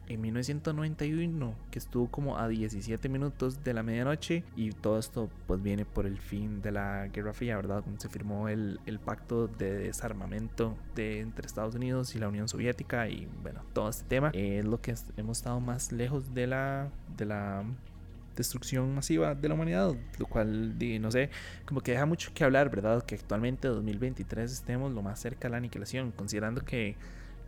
en 0.08 0.20
1991, 0.20 1.54
que 1.70 1.78
estuvo 1.78 2.08
como 2.08 2.38
a 2.38 2.48
17 2.48 3.08
minutos 3.08 3.62
de 3.64 3.74
la 3.74 3.82
medianoche 3.82 4.44
y 4.56 4.70
todo 4.72 4.98
esto 4.98 5.30
pues 5.46 5.62
viene 5.62 5.84
por 5.84 6.06
el 6.06 6.18
fin 6.18 6.60
de 6.60 6.72
la 6.72 7.08
Guerra 7.08 7.32
Fría, 7.32 7.56
¿verdad? 7.56 7.82
Cuando 7.82 8.00
se 8.00 8.08
firmó 8.08 8.48
el, 8.48 8.80
el 8.86 8.98
pacto 8.98 9.46
de 9.46 9.78
desarmamento 9.78 10.76
de, 10.94 11.20
entre 11.20 11.46
Estados 11.46 11.74
Unidos 11.74 12.14
y 12.14 12.18
la 12.18 12.28
Unión 12.28 12.48
Soviética 12.48 13.08
y 13.08 13.28
bueno, 13.42 13.62
todo 13.72 13.88
este 13.88 14.04
tema 14.04 14.30
es 14.34 14.64
lo 14.64 14.80
que 14.80 14.94
hemos 15.16 15.38
estado 15.38 15.60
más 15.60 15.92
lejos 15.92 16.34
de 16.34 16.46
la, 16.46 16.88
de 17.16 17.24
la 17.24 17.64
destrucción 18.36 18.94
masiva 18.94 19.34
de 19.34 19.48
la 19.48 19.54
humanidad, 19.54 19.94
lo 20.18 20.26
cual, 20.26 20.76
no 21.00 21.10
sé, 21.10 21.30
como 21.66 21.80
que 21.80 21.92
deja 21.92 22.06
mucho 22.06 22.32
que 22.34 22.44
hablar, 22.44 22.70
¿verdad? 22.70 23.02
Que 23.04 23.14
actualmente 23.14 23.68
2023 23.68 24.50
estemos 24.50 24.92
lo 24.92 25.02
más 25.02 25.20
cerca 25.20 25.48
de 25.48 25.50
la 25.50 25.56
aniquilación, 25.58 26.12
considerando 26.12 26.64
que 26.64 26.96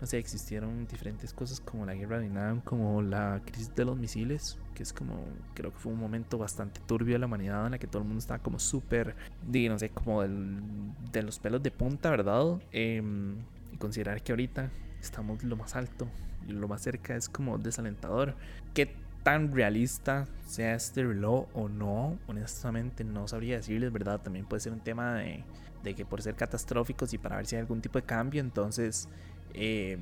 no 0.00 0.06
sé, 0.06 0.18
existieron 0.18 0.86
diferentes 0.86 1.32
cosas 1.32 1.60
como 1.60 1.86
la 1.86 1.94
guerra 1.94 2.16
de 2.16 2.22
Vietnam, 2.22 2.60
como 2.60 3.00
la 3.02 3.40
crisis 3.44 3.74
de 3.74 3.84
los 3.84 3.96
misiles, 3.96 4.58
que 4.74 4.82
es 4.82 4.92
como, 4.92 5.24
creo 5.54 5.72
que 5.72 5.78
fue 5.78 5.92
un 5.92 5.98
momento 5.98 6.38
bastante 6.38 6.80
turbio 6.86 7.14
de 7.14 7.20
la 7.20 7.26
humanidad 7.26 7.66
en 7.66 7.72
la 7.72 7.78
que 7.78 7.86
todo 7.86 8.02
el 8.02 8.08
mundo 8.08 8.18
estaba 8.18 8.42
como 8.42 8.58
súper, 8.58 9.14
no 9.46 9.78
sé, 9.78 9.90
como 9.90 10.22
de 10.22 11.22
los 11.22 11.38
pelos 11.38 11.62
de 11.62 11.70
punta, 11.70 12.10
¿verdad? 12.10 12.60
Em, 12.72 13.36
y 13.72 13.76
considerar 13.76 14.22
que 14.22 14.32
ahorita 14.32 14.70
estamos 15.00 15.42
lo 15.44 15.56
más 15.56 15.76
alto 15.76 16.08
y 16.46 16.52
lo 16.52 16.68
más 16.68 16.82
cerca 16.82 17.16
es 17.16 17.28
como 17.28 17.58
desalentador. 17.58 18.34
¿Qué 18.74 18.94
tan 19.22 19.54
realista 19.54 20.26
sea 20.46 20.74
este 20.74 21.02
reloj 21.02 21.46
o 21.54 21.68
no? 21.68 22.18
Honestamente 22.26 23.04
no 23.04 23.26
sabría 23.28 23.56
decirles, 23.56 23.92
¿verdad? 23.92 24.20
También 24.20 24.44
puede 24.44 24.60
ser 24.60 24.72
un 24.72 24.80
tema 24.80 25.14
de 25.14 25.44
de 25.84 25.94
que 25.94 26.04
por 26.04 26.20
ser 26.22 26.34
catastróficos 26.34 27.12
y 27.14 27.18
para 27.18 27.36
ver 27.36 27.46
si 27.46 27.54
hay 27.54 27.60
algún 27.60 27.80
tipo 27.80 27.98
de 27.98 28.04
cambio, 28.04 28.40
entonces, 28.40 29.08
eh, 29.54 29.98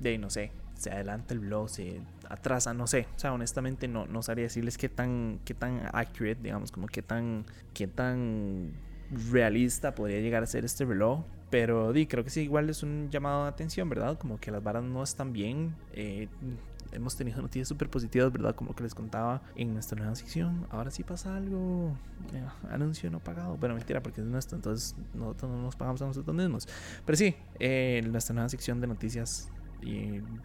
de 0.00 0.18
no 0.18 0.30
sé, 0.30 0.52
se 0.74 0.90
adelanta 0.90 1.34
el 1.34 1.40
blog, 1.40 1.68
se 1.68 2.00
atrasa, 2.28 2.74
no 2.74 2.86
sé. 2.86 3.06
O 3.16 3.18
sea, 3.18 3.32
honestamente 3.32 3.88
no, 3.88 4.06
no 4.06 4.22
sabría 4.22 4.44
decirles 4.44 4.78
qué 4.78 4.88
tan, 4.88 5.40
qué 5.44 5.54
tan 5.54 5.82
accurate, 5.92 6.40
digamos, 6.42 6.70
como 6.70 6.86
qué 6.86 7.02
tan, 7.02 7.44
qué 7.74 7.86
tan 7.86 8.72
realista 9.30 9.94
podría 9.94 10.20
llegar 10.20 10.42
a 10.42 10.46
ser 10.46 10.64
este 10.64 10.84
reloj. 10.84 11.24
Pero 11.50 11.92
di, 11.92 12.06
creo 12.06 12.24
que 12.24 12.30
sí, 12.30 12.42
igual 12.42 12.68
es 12.70 12.82
un 12.82 13.08
llamado 13.10 13.44
de 13.44 13.50
atención, 13.50 13.88
¿verdad? 13.88 14.18
Como 14.18 14.38
que 14.38 14.50
las 14.50 14.62
varas 14.62 14.82
no 14.82 15.02
están 15.02 15.32
bien. 15.32 15.74
Eh, 15.92 16.28
hemos 16.92 17.16
tenido 17.16 17.40
noticias 17.40 17.68
súper 17.68 17.88
positivas, 17.88 18.32
¿verdad? 18.32 18.54
Como 18.54 18.74
que 18.74 18.82
les 18.82 18.94
contaba 18.94 19.42
en 19.54 19.72
nuestra 19.74 19.98
nueva 19.98 20.14
sección. 20.14 20.66
Ahora 20.70 20.90
sí 20.90 21.02
pasa 21.02 21.36
algo. 21.36 21.96
anuncio 22.70 23.10
no 23.10 23.20
pagado. 23.20 23.56
Bueno, 23.56 23.74
mentira, 23.74 24.02
porque 24.02 24.20
es 24.20 24.26
nuestro, 24.26 24.56
entonces 24.56 24.96
nosotros 25.14 25.50
no 25.50 25.62
nos 25.62 25.76
pagamos 25.76 26.02
a 26.02 26.06
nosotros 26.06 26.34
mismos. 26.34 26.68
Pero 27.04 27.16
sí, 27.16 27.36
eh, 27.58 28.02
nuestra 28.10 28.34
nueva 28.34 28.48
sección 28.48 28.80
de 28.80 28.86
noticias, 28.86 29.48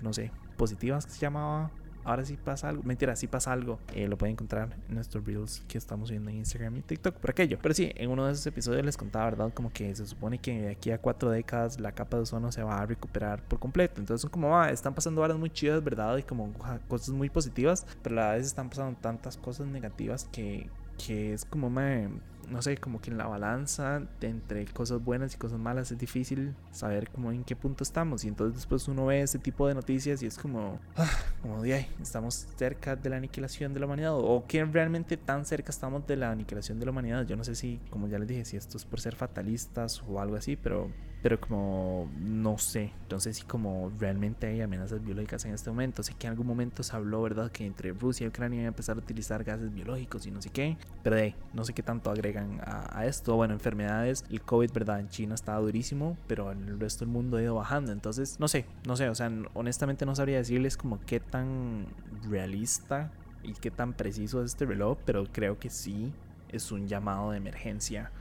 no 0.01 0.13
sé, 0.13 0.31
positivas 0.57 1.05
que 1.05 1.11
se 1.13 1.19
llamaba 1.19 1.71
ahora 2.03 2.25
sí 2.25 2.37
pasa 2.37 2.69
algo. 2.69 2.83
Mentira, 2.83 3.15
sí 3.15 3.27
pasa 3.27 3.51
algo. 3.51 3.79
Eh, 3.93 4.07
lo 4.07 4.17
pueden 4.17 4.33
encontrar 4.33 4.75
en 4.87 4.95
nuestros 4.95 5.25
reels 5.25 5.63
que 5.67 5.77
estamos 5.77 6.09
viendo 6.09 6.29
en 6.29 6.37
Instagram 6.37 6.77
y 6.77 6.81
TikTok 6.81 7.15
por 7.15 7.31
aquello. 7.31 7.57
Pero 7.61 7.73
sí, 7.73 7.91
en 7.95 8.09
uno 8.09 8.25
de 8.25 8.33
esos 8.33 8.45
episodios 8.47 8.85
les 8.85 8.97
contaba, 8.97 9.25
¿verdad? 9.25 9.53
Como 9.53 9.71
que 9.71 9.95
se 9.95 10.05
supone 10.05 10.39
que 10.39 10.61
de 10.61 10.71
aquí 10.71 10.91
a 10.91 10.97
cuatro 10.97 11.29
décadas 11.29 11.79
la 11.79 11.91
capa 11.91 12.17
de 12.17 12.23
ozono 12.23 12.51
se 12.51 12.63
va 12.63 12.81
a 12.81 12.85
recuperar 12.85 13.43
por 13.43 13.59
completo. 13.59 13.99
Entonces, 13.99 14.21
son 14.21 14.31
como, 14.31 14.57
ah, 14.57 14.69
están 14.69 14.93
pasando 14.93 15.21
horas 15.21 15.37
muy 15.37 15.49
chidas, 15.49 15.83
¿verdad? 15.83 16.17
Y 16.17 16.23
como 16.23 16.51
cosas 16.87 17.09
muy 17.09 17.29
positivas, 17.29 17.85
pero 18.01 18.19
a 18.19 18.25
la 18.25 18.31
vez 18.33 18.45
están 18.45 18.69
pasando 18.69 18.97
tantas 18.99 19.37
cosas 19.37 19.67
negativas 19.67 20.27
que, 20.31 20.69
que 20.97 21.33
es 21.33 21.45
como, 21.45 21.69
me 21.69 22.09
no 22.49 22.61
sé, 22.61 22.77
como 22.77 23.01
que 23.01 23.11
en 23.11 23.17
la 23.17 23.27
balanza 23.27 24.03
entre 24.21 24.65
cosas 24.65 25.03
buenas 25.03 25.33
y 25.33 25.37
cosas 25.37 25.59
malas 25.59 25.91
es 25.91 25.97
difícil 25.97 26.55
saber 26.71 27.09
como 27.09 27.31
en 27.31 27.43
qué 27.43 27.55
punto 27.55 27.83
estamos. 27.83 28.23
Y 28.23 28.27
entonces 28.27 28.55
después 28.55 28.87
uno 28.87 29.05
ve 29.05 29.21
ese 29.21 29.39
tipo 29.39 29.67
de 29.67 29.73
noticias 29.73 30.21
y 30.23 30.25
es 30.25 30.37
como, 30.37 30.79
ah, 30.95 31.09
como 31.41 31.61
de 31.61 31.73
ahí, 31.73 31.87
estamos 32.01 32.47
cerca 32.55 32.95
de 32.95 33.09
la 33.09 33.17
aniquilación 33.17 33.73
de 33.73 33.79
la 33.79 33.85
humanidad. 33.85 34.13
O 34.15 34.45
que 34.47 34.63
realmente 34.65 35.17
tan 35.17 35.45
cerca 35.45 35.71
estamos 35.71 36.05
de 36.07 36.15
la 36.15 36.31
aniquilación 36.31 36.79
de 36.79 36.85
la 36.85 36.91
humanidad. 36.91 37.25
Yo 37.25 37.35
no 37.35 37.43
sé 37.43 37.55
si, 37.55 37.79
como 37.89 38.07
ya 38.07 38.19
les 38.19 38.27
dije, 38.27 38.45
si 38.45 38.57
esto 38.57 38.77
es 38.77 38.85
por 38.85 38.99
ser 38.99 39.15
fatalistas 39.15 40.03
o 40.07 40.19
algo 40.19 40.35
así, 40.35 40.55
pero 40.55 40.89
pero 41.21 41.39
como 41.39 42.09
no 42.19 42.57
sé, 42.57 42.91
entonces 43.03 43.37
sí 43.37 43.43
como 43.43 43.91
realmente 43.99 44.47
hay 44.47 44.61
amenazas 44.61 45.03
biológicas 45.03 45.45
en 45.45 45.53
este 45.53 45.69
momento. 45.69 46.01
Sé 46.01 46.15
que 46.15 46.27
en 46.27 46.31
algún 46.31 46.47
momento 46.47 46.81
se 46.81 46.95
habló, 46.95 47.21
¿verdad? 47.21 47.51
Que 47.51 47.65
entre 47.65 47.91
Rusia 47.93 48.25
y 48.25 48.29
Ucrania 48.29 48.57
iban 48.57 48.65
a 48.65 48.69
empezar 48.69 48.95
a 48.95 48.99
utilizar 48.99 49.43
gases 49.43 49.71
biológicos 49.71 50.25
y 50.25 50.31
no 50.31 50.41
sé 50.41 50.49
qué, 50.49 50.77
pero 51.03 51.15
de 51.15 51.35
no 51.53 51.63
sé 51.63 51.73
qué 51.73 51.83
tanto 51.83 52.09
agregan 52.31 52.61
a, 52.65 53.05
esto. 53.05 53.35
Bueno, 53.35 53.53
enfermedades, 53.53 54.25
el 54.29 54.41
COVID, 54.41 54.71
¿verdad? 54.71 54.99
En 54.99 55.09
China 55.09 55.35
estaba 55.35 55.59
durísimo, 55.59 56.17
pero 56.27 56.51
en 56.51 56.67
el 56.67 56.79
resto 56.79 57.05
del 57.05 57.13
mundo 57.13 57.37
ha 57.37 57.41
ido 57.41 57.55
bajando. 57.55 57.91
Entonces, 57.91 58.39
no 58.39 58.47
sé, 58.47 58.65
no 58.87 58.95
sé, 58.95 59.09
o 59.09 59.15
sea, 59.15 59.31
honestamente 59.53 60.05
no 60.05 60.15
sabría 60.15 60.37
decirles 60.37 60.77
como 60.77 60.99
qué 61.05 61.19
tan 61.19 61.87
realista 62.29 63.11
y 63.43 63.53
qué 63.53 63.71
tan 63.71 63.93
preciso 63.93 64.43
es 64.43 64.51
este 64.51 64.65
reloj, 64.65 64.97
pero 65.05 65.25
creo 65.31 65.59
que 65.59 65.69
sí 65.69 66.13
es 66.49 66.71
un 66.71 66.87
llamado 66.87 67.31
de 67.31 67.37
emergencia 67.37 68.11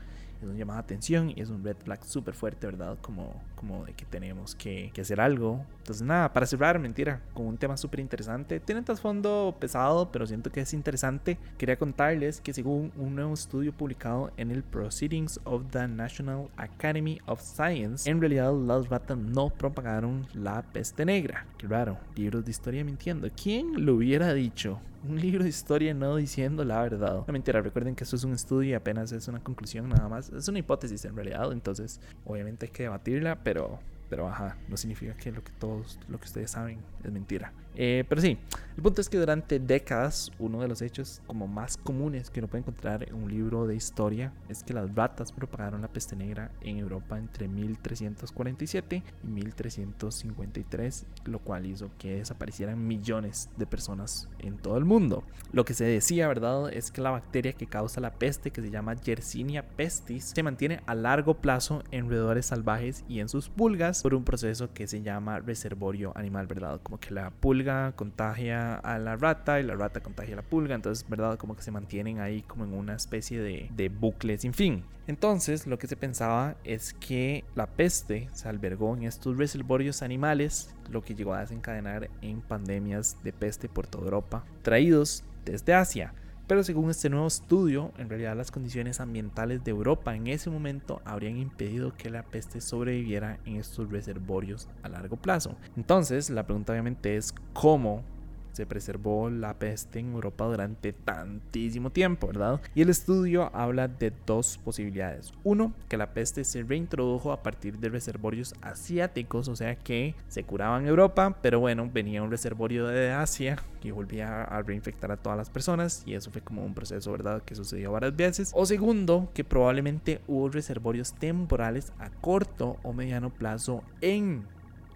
es 0.41 0.47
un 0.47 0.57
llamado 0.57 0.77
de 0.79 0.83
atención 0.83 1.29
y 1.29 1.41
es 1.41 1.49
un 1.49 1.63
red 1.63 1.77
flag 1.77 2.03
súper 2.03 2.33
fuerte, 2.33 2.67
¿verdad? 2.67 2.97
Como, 3.01 3.41
como 3.55 3.85
de 3.85 3.93
que 3.93 4.05
tenemos 4.05 4.55
que, 4.55 4.91
que, 4.93 5.01
hacer 5.01 5.21
algo. 5.21 5.63
Entonces, 5.79 6.05
nada, 6.05 6.33
para 6.33 6.45
cerrar, 6.45 6.79
mentira, 6.79 7.21
con 7.33 7.45
un 7.45 7.57
tema 7.57 7.77
súper 7.77 7.99
interesante. 7.99 8.59
Tiene 8.59 8.81
trasfondo 8.81 9.55
pesado, 9.59 10.11
pero 10.11 10.25
siento 10.25 10.51
que 10.51 10.61
es 10.61 10.73
interesante. 10.73 11.37
Quería 11.57 11.77
contarles 11.77 12.41
que 12.41 12.53
según 12.53 12.91
un 12.97 13.15
nuevo 13.15 13.33
estudio 13.33 13.71
publicado 13.71 14.31
en 14.37 14.51
el 14.51 14.63
Proceedings 14.63 15.39
of 15.43 15.63
the 15.71 15.87
National 15.87 16.49
Academy 16.57 17.19
of 17.25 17.41
Science, 17.41 18.09
en 18.09 18.19
realidad 18.19 18.53
las 18.53 18.89
ratas 18.89 19.17
no 19.17 19.49
propagaron 19.49 20.27
la 20.33 20.61
peste 20.61 21.05
negra. 21.05 21.45
Qué 21.57 21.67
raro, 21.67 21.97
libros 22.15 22.45
de 22.45 22.51
historia 22.51 22.83
mintiendo. 22.83 23.27
¿Quién 23.35 23.85
lo 23.85 23.95
hubiera 23.95 24.33
dicho? 24.33 24.79
Un 25.03 25.19
libro 25.19 25.43
de 25.43 25.49
historia 25.49 25.93
no 25.93 26.15
diciendo 26.15 26.63
la 26.63 26.81
verdad. 26.81 27.23
No 27.27 27.33
mentira, 27.33 27.61
recuerden 27.61 27.95
que 27.95 28.03
esto 28.03 28.15
es 28.15 28.23
un 28.23 28.33
estudio 28.33 28.71
y 28.71 28.73
apenas 28.73 29.11
es 29.11 29.27
una 29.27 29.39
conclusión 29.39 29.89
nada 29.89 30.07
más. 30.07 30.29
Es 30.29 30.47
una 30.47 30.59
hipótesis 30.59 31.05
en 31.05 31.15
realidad, 31.15 31.51
entonces 31.51 31.99
obviamente 32.25 32.67
hay 32.67 32.71
que 32.71 32.83
debatirla, 32.83 33.43
pero 33.43 33.79
pero 34.11 34.27
ajá, 34.27 34.57
no 34.67 34.75
significa 34.75 35.15
que 35.15 35.31
lo 35.31 35.41
que 35.41 35.53
todos, 35.53 35.97
lo 36.09 36.19
que 36.19 36.25
ustedes 36.25 36.51
saben 36.51 36.79
es 37.01 37.11
mentira. 37.13 37.53
Eh, 37.75 38.03
pero 38.07 38.21
sí, 38.21 38.37
el 38.75 38.83
punto 38.83 39.01
es 39.01 39.09
que 39.09 39.17
durante 39.17 39.59
décadas 39.59 40.31
uno 40.39 40.61
de 40.61 40.67
los 40.67 40.81
hechos 40.81 41.21
como 41.27 41.47
más 41.47 41.77
comunes 41.77 42.29
que 42.29 42.39
uno 42.39 42.47
puede 42.47 42.61
encontrar 42.61 43.07
en 43.07 43.15
un 43.15 43.29
libro 43.29 43.67
de 43.67 43.75
historia 43.75 44.33
es 44.49 44.63
que 44.63 44.73
las 44.73 44.93
ratas 44.95 45.31
propagaron 45.31 45.81
la 45.81 45.87
peste 45.87 46.15
negra 46.15 46.51
en 46.61 46.77
Europa 46.77 47.17
entre 47.17 47.47
1347 47.47 49.03
y 49.23 49.27
1353, 49.27 51.05
lo 51.25 51.39
cual 51.39 51.65
hizo 51.65 51.91
que 51.97 52.17
desaparecieran 52.17 52.87
millones 52.87 53.49
de 53.57 53.65
personas 53.65 54.29
en 54.39 54.57
todo 54.57 54.77
el 54.77 54.85
mundo. 54.85 55.23
Lo 55.51 55.65
que 55.65 55.73
se 55.73 55.85
decía, 55.85 56.27
¿verdad?, 56.27 56.71
es 56.73 56.91
que 56.91 57.01
la 57.01 57.11
bacteria 57.11 57.53
que 57.53 57.67
causa 57.67 58.01
la 58.01 58.13
peste, 58.13 58.51
que 58.51 58.61
se 58.61 58.71
llama 58.71 58.95
Yersinia 58.95 59.67
pestis, 59.67 60.31
se 60.33 60.43
mantiene 60.43 60.81
a 60.85 60.95
largo 60.95 61.35
plazo 61.35 61.83
en 61.91 62.09
roedores 62.09 62.47
salvajes 62.47 63.03
y 63.07 63.19
en 63.19 63.29
sus 63.29 63.49
pulgas 63.49 64.01
por 64.01 64.13
un 64.13 64.23
proceso 64.23 64.73
que 64.73 64.87
se 64.87 65.01
llama 65.01 65.39
reservorio 65.39 66.13
animal, 66.15 66.47
¿verdad? 66.47 66.79
Como 66.81 66.99
que 66.99 67.13
la 67.13 67.29
pulga 67.29 67.60
contagia 67.95 68.75
a 68.75 68.99
la 68.99 69.15
rata 69.15 69.59
y 69.59 69.63
la 69.63 69.75
rata 69.75 70.01
contagia 70.01 70.33
a 70.33 70.37
la 70.37 70.41
pulga, 70.43 70.75
entonces, 70.75 71.07
¿verdad? 71.07 71.37
Como 71.37 71.55
que 71.55 71.63
se 71.63 71.71
mantienen 71.71 72.19
ahí 72.19 72.41
como 72.41 72.63
en 72.63 72.73
una 72.73 72.95
especie 72.95 73.39
de, 73.39 73.69
de 73.75 73.89
bucle 73.89 74.37
sin 74.37 74.53
fin. 74.53 74.83
Entonces, 75.07 75.67
lo 75.67 75.77
que 75.77 75.87
se 75.87 75.95
pensaba 75.95 76.55
es 76.63 76.93
que 76.93 77.43
la 77.55 77.67
peste 77.67 78.29
se 78.33 78.47
albergó 78.47 78.95
en 78.95 79.03
estos 79.03 79.37
reservorios 79.37 80.01
animales, 80.01 80.73
lo 80.89 81.01
que 81.01 81.15
llegó 81.15 81.33
a 81.33 81.41
desencadenar 81.41 82.09
en 82.21 82.41
pandemias 82.41 83.17
de 83.23 83.33
peste 83.33 83.67
por 83.67 83.87
toda 83.87 84.05
Europa, 84.05 84.45
traídos 84.61 85.23
desde 85.43 85.73
Asia. 85.73 86.13
Pero 86.51 86.65
según 86.65 86.89
este 86.89 87.09
nuevo 87.09 87.27
estudio, 87.27 87.93
en 87.97 88.09
realidad 88.09 88.35
las 88.35 88.51
condiciones 88.51 88.99
ambientales 88.99 89.63
de 89.63 89.71
Europa 89.71 90.13
en 90.17 90.27
ese 90.27 90.49
momento 90.49 91.01
habrían 91.05 91.37
impedido 91.37 91.95
que 91.95 92.09
la 92.09 92.23
peste 92.23 92.59
sobreviviera 92.59 93.39
en 93.45 93.55
estos 93.55 93.89
reservorios 93.89 94.67
a 94.83 94.89
largo 94.89 95.15
plazo. 95.15 95.55
Entonces, 95.77 96.29
la 96.29 96.45
pregunta 96.45 96.73
obviamente 96.73 97.15
es 97.15 97.33
cómo 97.53 98.03
se 98.51 98.65
preservó 98.65 99.29
la 99.29 99.53
peste 99.55 99.99
en 99.99 100.13
Europa 100.13 100.45
durante 100.45 100.93
tantísimo 100.93 101.89
tiempo, 101.89 102.27
¿verdad? 102.27 102.61
Y 102.75 102.81
el 102.81 102.89
estudio 102.89 103.49
habla 103.55 103.87
de 103.87 104.11
dos 104.25 104.57
posibilidades. 104.57 105.33
Uno, 105.43 105.73
que 105.87 105.97
la 105.97 106.13
peste 106.13 106.43
se 106.43 106.63
reintrodujo 106.63 107.31
a 107.31 107.43
partir 107.43 107.77
de 107.77 107.89
reservorios 107.89 108.53
asiáticos, 108.61 109.47
o 109.47 109.55
sea 109.55 109.75
que 109.75 110.15
se 110.27 110.43
curaba 110.43 110.79
en 110.79 110.87
Europa, 110.87 111.37
pero 111.41 111.59
bueno, 111.59 111.89
venía 111.91 112.23
un 112.23 112.31
reservorio 112.31 112.87
de 112.87 113.11
Asia 113.11 113.57
que 113.81 113.91
volvía 113.91 114.43
a 114.43 114.61
reinfectar 114.61 115.11
a 115.11 115.17
todas 115.17 115.37
las 115.37 115.49
personas 115.49 116.03
y 116.05 116.13
eso 116.13 116.31
fue 116.31 116.41
como 116.41 116.63
un 116.63 116.73
proceso, 116.73 117.11
¿verdad? 117.11 117.41
Que 117.43 117.55
sucedió 117.55 117.91
varias 117.91 118.15
veces. 118.15 118.51
O 118.53 118.65
segundo, 118.65 119.29
que 119.33 119.43
probablemente 119.43 120.21
hubo 120.27 120.49
reservorios 120.49 121.13
temporales 121.13 121.91
a 121.99 122.09
corto 122.09 122.77
o 122.83 122.93
mediano 122.93 123.31
plazo 123.31 123.83
en 124.01 124.45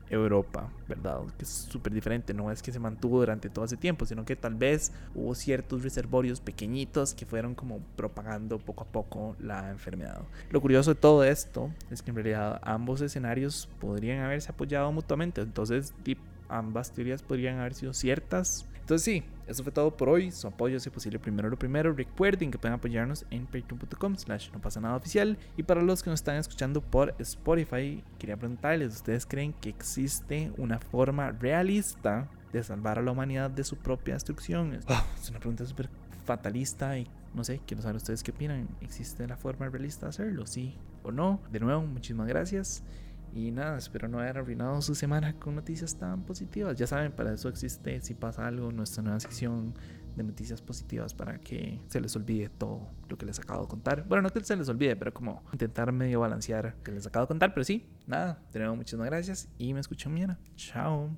Europa, 0.09 0.69
¿verdad? 0.87 1.21
Que 1.37 1.43
es 1.43 1.49
súper 1.49 1.93
diferente, 1.93 2.33
no 2.33 2.51
es 2.51 2.61
que 2.61 2.71
se 2.71 2.79
mantuvo 2.79 3.19
durante 3.19 3.49
todo 3.49 3.65
ese 3.65 3.77
tiempo, 3.77 4.05
sino 4.05 4.25
que 4.25 4.35
tal 4.35 4.55
vez 4.55 4.91
hubo 5.13 5.33
ciertos 5.35 5.83
reservorios 5.83 6.41
pequeñitos 6.41 7.13
que 7.13 7.25
fueron 7.25 7.55
como 7.55 7.79
propagando 7.95 8.59
poco 8.59 8.83
a 8.83 8.87
poco 8.87 9.35
la 9.39 9.69
enfermedad. 9.69 10.21
Lo 10.51 10.61
curioso 10.61 10.93
de 10.93 10.99
todo 10.99 11.23
esto 11.23 11.71
es 11.89 12.01
que 12.01 12.11
en 12.11 12.15
realidad 12.15 12.59
ambos 12.63 13.01
escenarios 13.01 13.69
podrían 13.79 14.19
haberse 14.19 14.51
apoyado 14.51 14.91
mutuamente, 14.91 15.41
entonces 15.41 15.93
ambas 16.47 16.91
teorías 16.91 17.23
podrían 17.23 17.59
haber 17.59 17.73
sido 17.73 17.93
ciertas 17.93 18.67
entonces 18.85 19.03
sí, 19.03 19.23
eso 19.47 19.63
fue 19.63 19.71
todo 19.71 19.95
por 19.95 20.09
hoy. 20.09 20.31
Su 20.31 20.47
apoyo, 20.47 20.79
si 20.79 20.89
posible, 20.89 21.19
primero 21.19 21.49
lo 21.49 21.57
primero. 21.57 21.93
Recuerden 21.93 22.51
que 22.51 22.57
pueden 22.57 22.75
apoyarnos 22.75 23.25
en 23.29 23.45
patreon.com 23.45 24.15
slash 24.15 24.51
no 24.51 24.59
pasa 24.59 24.79
nada 24.79 24.95
oficial. 24.95 25.37
Y 25.57 25.63
para 25.63 25.81
los 25.81 26.01
que 26.01 26.09
nos 26.09 26.19
están 26.19 26.37
escuchando 26.37 26.81
por 26.81 27.13
Spotify, 27.19 28.03
quería 28.17 28.37
preguntarles, 28.37 28.95
¿ustedes 28.95 29.25
creen 29.25 29.53
que 29.53 29.69
existe 29.69 30.51
una 30.57 30.79
forma 30.79 31.31
realista 31.31 32.29
de 32.51 32.63
salvar 32.63 32.99
a 32.99 33.01
la 33.01 33.11
humanidad 33.11 33.49
de 33.51 33.63
su 33.63 33.77
propia 33.77 34.15
destrucción? 34.15 34.79
Ah, 34.87 35.05
es 35.21 35.29
una 35.29 35.39
pregunta 35.39 35.65
súper 35.65 35.89
fatalista 36.25 36.97
y 36.97 37.07
no 37.33 37.43
sé, 37.43 37.61
quiero 37.67 37.83
saber 37.83 37.97
ustedes 37.97 38.23
qué 38.23 38.31
opinan. 38.31 38.67
¿Existe 38.81 39.27
la 39.27 39.37
forma 39.37 39.67
realista 39.69 40.05
de 40.05 40.09
hacerlo? 40.11 40.47
¿Sí 40.47 40.75
o 41.03 41.11
no? 41.11 41.41
De 41.51 41.59
nuevo, 41.59 41.81
muchísimas 41.81 42.27
gracias. 42.27 42.83
Y 43.35 43.51
nada, 43.51 43.77
espero 43.77 44.07
no 44.07 44.19
haber 44.19 44.37
arruinado 44.37 44.81
su 44.81 44.95
semana 44.95 45.37
con 45.37 45.55
noticias 45.55 45.97
tan 45.97 46.23
positivas. 46.23 46.77
Ya 46.77 46.87
saben, 46.87 47.11
para 47.11 47.33
eso 47.33 47.49
existe, 47.49 47.99
si 47.99 48.13
pasa 48.13 48.47
algo, 48.47 48.71
nuestra 48.71 49.03
nueva 49.03 49.19
sección 49.19 49.73
de 50.15 50.23
noticias 50.23 50.61
positivas 50.61 51.13
para 51.13 51.37
que 51.39 51.81
se 51.87 51.99
les 51.99 52.15
olvide 52.15 52.47
todo 52.47 52.87
lo 53.09 53.17
que 53.17 53.25
les 53.25 53.37
acabo 53.37 53.63
de 53.63 53.67
contar. 53.67 54.07
Bueno, 54.07 54.21
no 54.21 54.29
que 54.29 54.41
se 54.41 54.55
les 54.55 54.69
olvide, 54.69 54.95
pero 54.95 55.13
como 55.13 55.43
intentar 55.51 55.91
medio 55.91 56.21
balancear 56.21 56.77
que 56.81 56.93
les 56.93 57.05
acabo 57.05 57.25
de 57.25 57.27
contar. 57.27 57.53
Pero 57.53 57.65
sí, 57.65 57.85
nada, 58.07 58.41
nuevo 58.53 58.77
muchísimas 58.77 59.07
gracias 59.07 59.49
y 59.57 59.73
me 59.73 59.81
escucho 59.81 60.09
mañana. 60.09 60.39
Chao. 60.55 61.09